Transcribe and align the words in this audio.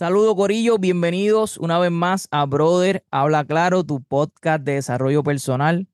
Saludo 0.00 0.34
Corillo, 0.34 0.78
bienvenidos 0.78 1.58
una 1.58 1.78
vez 1.78 1.90
más 1.90 2.26
a 2.30 2.46
Brother 2.46 3.04
Habla 3.10 3.44
Claro, 3.44 3.84
tu 3.84 4.02
podcast 4.02 4.64
de 4.64 4.76
desarrollo 4.76 5.22
personal. 5.22 5.88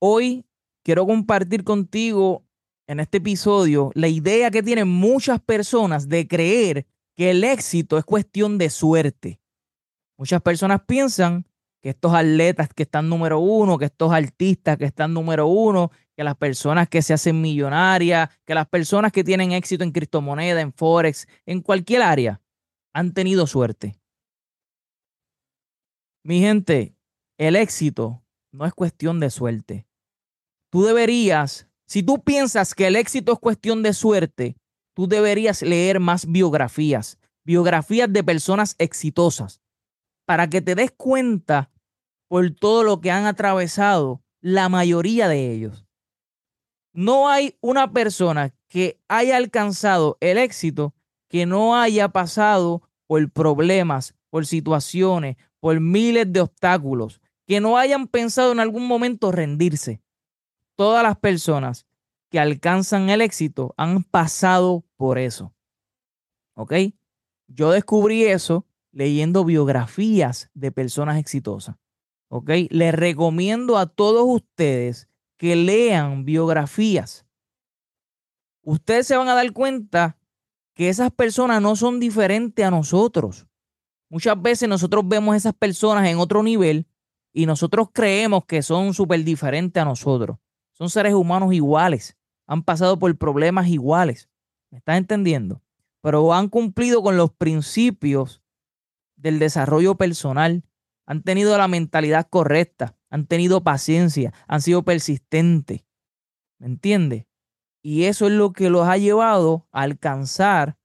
Hoy 0.00 0.44
quiero 0.82 1.06
compartir 1.06 1.62
contigo 1.62 2.42
en 2.88 2.98
este 2.98 3.18
episodio 3.18 3.92
la 3.94 4.08
idea 4.08 4.50
que 4.50 4.64
tienen 4.64 4.88
muchas 4.88 5.40
personas 5.40 6.08
de 6.08 6.26
creer 6.26 6.86
que 7.16 7.30
el 7.30 7.44
éxito 7.44 7.98
es 7.98 8.04
cuestión 8.04 8.58
de 8.58 8.68
suerte. 8.68 9.40
Muchas 10.18 10.42
personas 10.42 10.80
piensan 10.84 11.46
que 11.80 11.90
estos 11.90 12.12
atletas 12.14 12.68
que 12.74 12.82
están 12.82 13.08
número 13.08 13.38
uno, 13.38 13.78
que 13.78 13.84
estos 13.84 14.10
artistas 14.12 14.76
que 14.76 14.86
están 14.86 15.14
número 15.14 15.46
uno, 15.46 15.92
que 16.16 16.24
las 16.24 16.34
personas 16.34 16.88
que 16.88 17.00
se 17.00 17.14
hacen 17.14 17.40
millonarias, 17.40 18.28
que 18.44 18.56
las 18.56 18.66
personas 18.66 19.12
que 19.12 19.22
tienen 19.22 19.52
éxito 19.52 19.84
en 19.84 19.92
criptomoneda, 19.92 20.60
en 20.60 20.72
forex, 20.72 21.28
en 21.46 21.60
cualquier 21.60 22.02
área, 22.02 22.42
han 22.92 23.12
tenido 23.12 23.46
suerte. 23.46 23.98
Mi 26.24 26.40
gente, 26.40 26.94
el 27.38 27.56
éxito 27.56 28.22
no 28.52 28.66
es 28.66 28.74
cuestión 28.74 29.18
de 29.18 29.30
suerte. 29.30 29.86
Tú 30.70 30.84
deberías, 30.84 31.68
si 31.86 32.02
tú 32.02 32.22
piensas 32.22 32.74
que 32.74 32.86
el 32.86 32.96
éxito 32.96 33.32
es 33.32 33.38
cuestión 33.38 33.82
de 33.82 33.92
suerte, 33.92 34.56
tú 34.94 35.08
deberías 35.08 35.62
leer 35.62 36.00
más 36.00 36.30
biografías, 36.30 37.18
biografías 37.44 38.12
de 38.12 38.22
personas 38.22 38.76
exitosas, 38.78 39.60
para 40.26 40.48
que 40.48 40.60
te 40.60 40.74
des 40.74 40.92
cuenta 40.92 41.70
por 42.28 42.48
todo 42.52 42.84
lo 42.84 43.00
que 43.00 43.10
han 43.10 43.26
atravesado 43.26 44.22
la 44.40 44.68
mayoría 44.68 45.28
de 45.28 45.52
ellos. 45.52 45.86
No 46.94 47.28
hay 47.28 47.56
una 47.60 47.92
persona 47.92 48.54
que 48.68 49.00
haya 49.08 49.36
alcanzado 49.36 50.18
el 50.20 50.38
éxito 50.38 50.94
que 51.32 51.46
no 51.46 51.80
haya 51.80 52.10
pasado 52.10 52.82
por 53.06 53.30
problemas, 53.30 54.14
por 54.28 54.44
situaciones, 54.44 55.38
por 55.60 55.80
miles 55.80 56.30
de 56.30 56.42
obstáculos, 56.42 57.22
que 57.46 57.58
no 57.58 57.78
hayan 57.78 58.06
pensado 58.06 58.52
en 58.52 58.60
algún 58.60 58.86
momento 58.86 59.32
rendirse. 59.32 60.02
Todas 60.76 61.02
las 61.02 61.16
personas 61.16 61.86
que 62.28 62.38
alcanzan 62.38 63.08
el 63.08 63.22
éxito 63.22 63.72
han 63.78 64.04
pasado 64.04 64.84
por 64.98 65.16
eso. 65.16 65.54
¿Ok? 66.52 66.74
Yo 67.46 67.70
descubrí 67.70 68.24
eso 68.24 68.66
leyendo 68.90 69.46
biografías 69.46 70.50
de 70.52 70.70
personas 70.70 71.16
exitosas. 71.16 71.76
¿Ok? 72.28 72.50
Les 72.68 72.94
recomiendo 72.94 73.78
a 73.78 73.86
todos 73.86 74.24
ustedes 74.26 75.08
que 75.38 75.56
lean 75.56 76.26
biografías. 76.26 77.24
Ustedes 78.60 79.06
se 79.06 79.16
van 79.16 79.30
a 79.30 79.34
dar 79.34 79.50
cuenta 79.52 80.18
que 80.74 80.88
esas 80.88 81.10
personas 81.10 81.60
no 81.60 81.76
son 81.76 82.00
diferentes 82.00 82.64
a 82.64 82.70
nosotros. 82.70 83.46
Muchas 84.08 84.40
veces 84.40 84.68
nosotros 84.68 85.06
vemos 85.06 85.36
esas 85.36 85.54
personas 85.54 86.06
en 86.08 86.18
otro 86.18 86.42
nivel 86.42 86.86
y 87.32 87.46
nosotros 87.46 87.88
creemos 87.92 88.44
que 88.44 88.62
son 88.62 88.94
súper 88.94 89.24
diferentes 89.24 89.80
a 89.80 89.86
nosotros. 89.86 90.38
Son 90.72 90.90
seres 90.90 91.14
humanos 91.14 91.52
iguales 91.52 92.16
han 92.52 92.62
pasado 92.62 92.98
por 92.98 93.16
problemas 93.16 93.68
iguales. 93.68 94.28
¿Me 94.70 94.78
estás 94.78 94.98
entendiendo? 94.98 95.62
Pero 96.02 96.34
han 96.34 96.48
cumplido 96.48 97.02
con 97.02 97.16
los 97.16 97.32
principios 97.32 98.42
del 99.16 99.38
desarrollo 99.38 99.94
personal. 99.94 100.62
Han 101.06 101.22
tenido 101.22 101.56
la 101.56 101.68
mentalidad 101.68 102.26
correcta. 102.28 102.96
Han 103.08 103.26
tenido 103.26 103.62
paciencia. 103.62 104.34
Han 104.48 104.60
sido 104.60 104.82
persistentes. 104.82 105.84
¿Me 106.58 106.66
entiendes? 106.66 107.24
Y 107.82 108.04
eso 108.04 108.26
es 108.26 108.32
lo 108.32 108.52
que 108.52 108.70
los 108.70 108.86
ha 108.86 108.96
llevado 108.96 109.66
a 109.72 109.82
alcanzar 109.82 110.78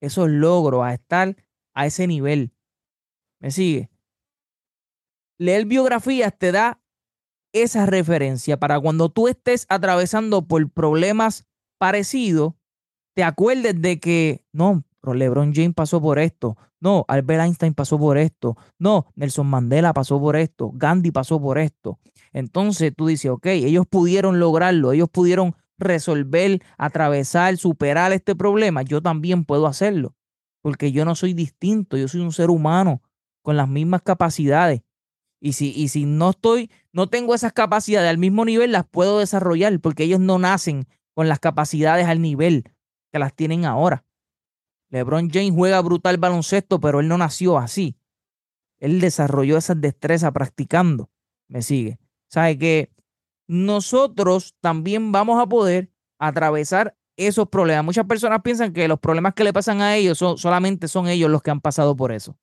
esos 0.00 0.28
logros, 0.28 0.84
a 0.84 0.92
estar 0.94 1.36
a 1.74 1.86
ese 1.86 2.06
nivel. 2.06 2.52
¿Me 3.40 3.50
sigue? 3.50 3.90
Leer 5.38 5.64
biografías 5.64 6.36
te 6.36 6.52
da 6.52 6.82
esa 7.52 7.86
referencia 7.86 8.58
para 8.58 8.78
cuando 8.80 9.08
tú 9.08 9.28
estés 9.28 9.66
atravesando 9.68 10.46
por 10.46 10.70
problemas 10.70 11.46
parecidos, 11.78 12.54
te 13.14 13.24
acuerdes 13.24 13.80
de 13.80 13.98
que 13.98 14.44
no, 14.52 14.84
LeBron 15.02 15.54
James 15.54 15.74
pasó 15.74 16.00
por 16.00 16.18
esto, 16.18 16.56
no, 16.80 17.04
Albert 17.08 17.42
Einstein 17.42 17.74
pasó 17.74 17.98
por 17.98 18.18
esto, 18.18 18.56
no, 18.78 19.06
Nelson 19.14 19.46
Mandela 19.46 19.92
pasó 19.92 20.20
por 20.20 20.36
esto, 20.36 20.70
Gandhi 20.74 21.10
pasó 21.10 21.40
por 21.40 21.58
esto. 21.58 21.98
Entonces 22.32 22.92
tú 22.96 23.06
dices, 23.06 23.30
ok, 23.30 23.46
ellos 23.46 23.86
pudieron 23.88 24.38
lograrlo, 24.38 24.92
ellos 24.92 25.08
pudieron 25.10 25.56
resolver, 25.80 26.62
atravesar, 26.78 27.56
superar 27.56 28.12
este 28.12 28.36
problema, 28.36 28.82
yo 28.82 29.02
también 29.02 29.44
puedo 29.44 29.66
hacerlo, 29.66 30.14
porque 30.62 30.92
yo 30.92 31.04
no 31.04 31.14
soy 31.14 31.34
distinto, 31.34 31.96
yo 31.96 32.08
soy 32.08 32.20
un 32.20 32.32
ser 32.32 32.50
humano 32.50 33.02
con 33.42 33.56
las 33.56 33.68
mismas 33.68 34.02
capacidades. 34.02 34.82
Y 35.40 35.54
si, 35.54 35.72
y 35.74 35.88
si 35.88 36.04
no 36.04 36.30
estoy, 36.30 36.70
no 36.92 37.08
tengo 37.08 37.34
esas 37.34 37.52
capacidades 37.52 38.10
al 38.10 38.18
mismo 38.18 38.44
nivel, 38.44 38.72
las 38.72 38.86
puedo 38.86 39.18
desarrollar 39.18 39.80
porque 39.80 40.04
ellos 40.04 40.20
no 40.20 40.38
nacen 40.38 40.86
con 41.14 41.28
las 41.28 41.40
capacidades 41.40 42.06
al 42.06 42.20
nivel 42.20 42.64
que 43.10 43.18
las 43.18 43.34
tienen 43.34 43.64
ahora. 43.64 44.04
LeBron 44.90 45.30
James 45.30 45.52
juega 45.54 45.80
brutal 45.80 46.18
baloncesto, 46.18 46.80
pero 46.80 47.00
él 47.00 47.08
no 47.08 47.16
nació 47.16 47.58
así. 47.58 47.96
Él 48.78 49.00
desarrolló 49.00 49.56
esas 49.56 49.80
destrezas 49.80 50.32
practicando. 50.32 51.10
Me 51.48 51.62
sigue. 51.62 51.98
Sabe 52.28 52.58
que 52.58 52.90
nosotros 53.50 54.54
también 54.60 55.10
vamos 55.10 55.42
a 55.42 55.48
poder 55.48 55.90
atravesar 56.20 56.96
esos 57.16 57.48
problemas. 57.48 57.84
Muchas 57.84 58.06
personas 58.06 58.42
piensan 58.42 58.72
que 58.72 58.86
los 58.86 59.00
problemas 59.00 59.34
que 59.34 59.42
le 59.42 59.52
pasan 59.52 59.80
a 59.80 59.96
ellos 59.96 60.18
son, 60.18 60.38
solamente 60.38 60.86
son 60.86 61.08
ellos 61.08 61.28
los 61.28 61.42
que 61.42 61.50
han 61.50 61.60
pasado 61.60 61.96
por 61.96 62.12
eso. 62.12 62.38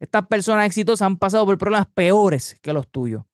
Estas 0.00 0.26
personas 0.26 0.64
exitosas 0.64 1.04
han 1.04 1.18
pasado 1.18 1.44
por 1.44 1.58
problemas 1.58 1.86
peores 1.92 2.56
que 2.62 2.72
los 2.72 2.88
tuyos. 2.88 3.24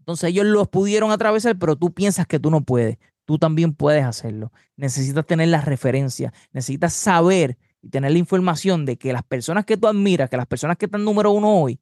Entonces 0.00 0.28
ellos 0.28 0.44
los 0.44 0.68
pudieron 0.68 1.12
atravesar, 1.12 1.58
pero 1.58 1.76
tú 1.76 1.94
piensas 1.94 2.26
que 2.26 2.38
tú 2.38 2.50
no 2.50 2.60
puedes. 2.60 2.98
Tú 3.24 3.38
también 3.38 3.72
puedes 3.72 4.04
hacerlo. 4.04 4.52
Necesitas 4.76 5.24
tener 5.24 5.48
las 5.48 5.64
referencias, 5.64 6.34
necesitas 6.52 6.92
saber 6.92 7.56
y 7.80 7.88
tener 7.88 8.12
la 8.12 8.18
información 8.18 8.84
de 8.84 8.98
que 8.98 9.14
las 9.14 9.22
personas 9.22 9.64
que 9.64 9.78
tú 9.78 9.88
admiras, 9.88 10.28
que 10.28 10.36
las 10.36 10.46
personas 10.46 10.76
que 10.76 10.84
están 10.84 11.04
número 11.04 11.30
uno 11.30 11.58
hoy, 11.62 11.80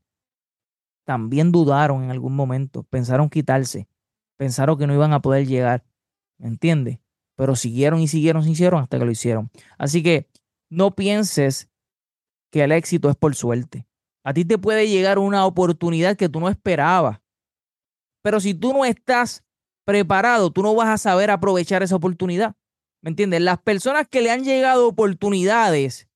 también 1.05 1.51
dudaron 1.51 2.05
en 2.05 2.13
algún 2.13 2.37
momento, 2.37 2.85
pensaron 2.85 3.29
quitarse, 3.29 3.89
pensaron 4.43 4.77
que 4.77 4.89
no 4.89 4.95
iban 4.95 5.13
a 5.13 5.23
poder 5.23 5.47
llegar. 5.47 5.85
¿Me 6.37 6.49
entiendes? 6.49 6.99
Pero 7.37 7.55
siguieron 7.55 8.01
y 8.01 8.09
siguieron 8.09 8.43
y 8.43 8.57
siguieron 8.57 8.83
hasta 8.83 8.99
que 8.99 9.05
lo 9.05 9.13
hicieron. 9.13 9.53
Así 9.79 10.03
que 10.03 10.29
no 10.69 10.97
pienses 10.97 11.71
que 12.51 12.65
el 12.65 12.73
éxito 12.73 13.09
es 13.09 13.15
por 13.15 13.37
suerte. 13.37 13.87
A 14.25 14.35
ti 14.35 14.45
te 14.45 14.59
puede 14.59 14.89
llegar 14.89 15.21
una 15.21 15.47
oportunidad 15.47 16.17
que 16.17 16.29
tú 16.29 16.41
no 16.41 16.49
esperabas. 16.49 17.21
Pero 18.21 18.41
si 18.41 18.53
tú 18.53 18.73
no 18.73 18.85
estás 18.85 19.45
preparado, 19.85 20.51
tú 20.51 20.65
no 20.65 20.75
vas 20.75 20.89
a 20.89 20.99
saber 20.99 21.31
aprovechar 21.31 21.85
esa 21.85 21.95
oportunidad. 21.95 22.57
¿Me 23.01 23.11
entiendes? 23.11 23.43
Las 23.43 23.61
personas 23.61 24.09
que 24.09 24.23
le 24.23 24.33
han 24.33 24.43
llegado 24.43 24.89
oportunidades 24.89 26.09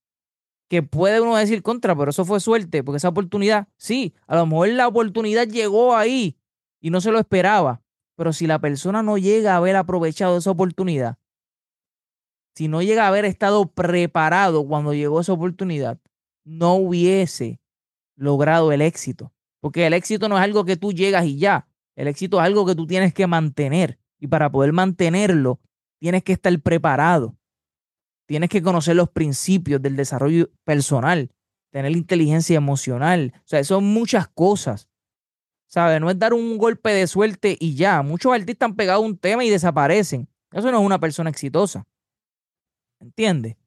que 0.67 0.83
puede 0.83 1.21
uno 1.21 1.37
decir 1.37 1.63
contra, 1.63 1.95
pero 1.95 2.11
eso 2.11 2.25
fue 2.25 2.41
suerte, 2.41 2.83
porque 2.83 2.97
esa 2.97 3.07
oportunidad, 3.07 3.69
sí, 3.77 4.13
a 4.27 4.35
lo 4.35 4.45
mejor 4.47 4.67
la 4.67 4.89
oportunidad 4.89 5.47
llegó 5.47 5.95
ahí 5.95 6.37
y 6.81 6.89
no 6.89 6.99
se 6.99 7.11
lo 7.11 7.19
esperaba. 7.19 7.81
Pero 8.17 8.33
si 8.33 8.47
la 8.47 8.59
persona 8.59 9.03
no 9.03 9.17
llega 9.17 9.53
a 9.53 9.57
haber 9.57 9.75
aprovechado 9.75 10.37
esa 10.37 10.51
oportunidad, 10.51 11.17
si 12.55 12.67
no 12.67 12.81
llega 12.81 13.05
a 13.05 13.09
haber 13.09 13.25
estado 13.25 13.71
preparado 13.71 14.67
cuando 14.67 14.93
llegó 14.93 15.21
esa 15.21 15.33
oportunidad, 15.33 15.99
no 16.43 16.73
hubiese 16.73 17.61
logrado 18.15 18.71
el 18.71 18.81
éxito. 18.81 19.31
Porque 19.61 19.85
el 19.85 19.93
éxito 19.93 20.27
no 20.27 20.37
es 20.37 20.43
algo 20.43 20.65
que 20.65 20.75
tú 20.75 20.91
llegas 20.91 21.25
y 21.25 21.37
ya. 21.37 21.67
El 21.95 22.07
éxito 22.07 22.39
es 22.39 22.45
algo 22.45 22.65
que 22.65 22.73
tú 22.73 22.87
tienes 22.87 23.13
que 23.13 23.27
mantener. 23.27 23.99
Y 24.19 24.27
para 24.27 24.51
poder 24.51 24.73
mantenerlo, 24.73 25.59
tienes 25.99 26.23
que 26.23 26.33
estar 26.33 26.59
preparado. 26.61 27.37
Tienes 28.25 28.49
que 28.49 28.63
conocer 28.63 28.95
los 28.95 29.09
principios 29.09 29.81
del 29.81 29.95
desarrollo 29.95 30.49
personal, 30.63 31.29
tener 31.71 31.91
inteligencia 31.91 32.57
emocional. 32.57 33.33
O 33.35 33.47
sea, 33.47 33.63
son 33.63 33.85
muchas 33.85 34.27
cosas. 34.27 34.89
¿Sabes? 35.67 35.99
No 35.99 36.09
es 36.09 36.17
dar 36.17 36.33
un 36.33 36.57
golpe 36.57 36.91
de 36.91 37.07
suerte 37.07 37.57
y 37.59 37.75
ya. 37.75 38.01
Muchos 38.01 38.33
artistas 38.33 38.69
han 38.69 38.75
pegado 38.75 39.01
un 39.01 39.17
tema 39.17 39.43
y 39.43 39.49
desaparecen. 39.49 40.27
Eso 40.51 40.71
no 40.71 40.79
es 40.79 40.85
una 40.85 40.99
persona 40.99 41.29
exitosa. 41.29 41.85
¿Entiendes? 42.99 43.57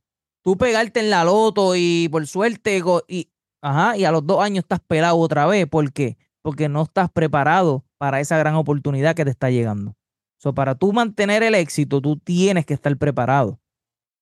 Tú 0.42 0.56
pegarte 0.56 1.00
en 1.00 1.10
la 1.10 1.24
loto 1.24 1.76
y 1.76 2.08
por 2.10 2.26
suerte 2.26 2.82
y 3.06 3.28
Ajá, 3.62 3.96
y 3.96 4.04
a 4.04 4.10
los 4.10 4.26
dos 4.26 4.42
años 4.42 4.64
estás 4.64 4.80
pelado 4.80 5.18
otra 5.18 5.46
vez. 5.46 5.66
¿Por 5.66 5.92
qué? 5.92 6.16
Porque 6.42 6.68
no 6.68 6.82
estás 6.82 7.10
preparado 7.10 7.84
para 7.98 8.20
esa 8.20 8.38
gran 8.38 8.54
oportunidad 8.54 9.14
que 9.14 9.24
te 9.24 9.30
está 9.30 9.50
llegando. 9.50 9.96
So, 10.38 10.54
para 10.54 10.74
tú 10.74 10.92
mantener 10.92 11.42
el 11.42 11.54
éxito, 11.54 12.00
tú 12.00 12.16
tienes 12.16 12.64
que 12.64 12.72
estar 12.72 12.96
preparado. 12.96 13.60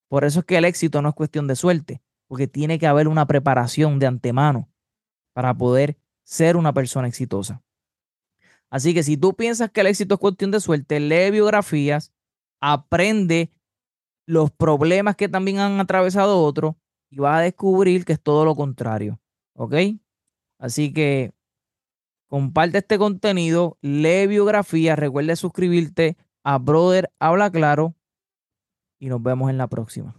Por 0.09 0.25
eso 0.25 0.41
es 0.41 0.47
que 0.47 0.57
el 0.57 0.65
éxito 0.65 1.01
no 1.01 1.11
es 1.11 1.15
cuestión 1.15 1.47
de 1.47 1.55
suerte, 1.55 2.03
porque 2.27 2.49
tiene 2.49 2.79
que 2.79 2.89
haber 2.89 3.07
una 3.07 3.27
preparación 3.27 4.01
de 4.01 4.07
antemano 4.07 4.69
para 5.33 5.55
poder 5.55 5.97
ser 6.25 6.57
una 6.57 6.73
persona 6.73 7.07
exitosa. 7.07 7.63
Así 8.70 8.94
que 8.94 9.03
si 9.03 9.17
tú 9.17 9.35
piensas 9.35 9.70
que 9.70 9.81
el 9.81 9.87
éxito 9.87 10.15
es 10.15 10.20
cuestión 10.20 10.50
de 10.50 10.61
suerte, 10.61 11.00
lee 11.00 11.31
biografías, 11.31 12.12
aprende 12.61 13.50
los 14.26 14.50
problemas 14.50 15.17
que 15.17 15.29
también 15.29 15.59
han 15.59 15.81
atravesado 15.81 16.43
otros 16.43 16.75
y 17.11 17.19
vas 17.19 17.38
a 17.38 17.43
descubrir 17.43 18.05
que 18.05 18.12
es 18.12 18.20
todo 18.20 18.44
lo 18.44 18.55
contrario. 18.55 19.19
¿Ok? 19.55 19.75
Así 20.59 20.93
que 20.93 21.32
comparte 22.29 22.79
este 22.79 22.99
contenido, 22.99 23.79
lee 23.81 24.26
biografías, 24.26 24.99
recuerda 24.99 25.35
suscribirte 25.37 26.17
a 26.44 26.59
Brother 26.59 27.11
Habla 27.19 27.50
Claro 27.50 27.94
y 28.99 29.09
nos 29.09 29.23
vemos 29.23 29.50
en 29.50 29.59
la 29.59 29.69
próxima. 29.69 30.14